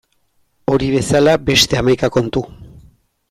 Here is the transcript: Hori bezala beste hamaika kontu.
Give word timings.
Hori 0.75 0.87
bezala 0.95 1.35
beste 1.51 1.79
hamaika 1.81 2.11
kontu. 2.17 2.45